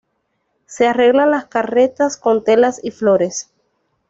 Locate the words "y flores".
2.83-3.51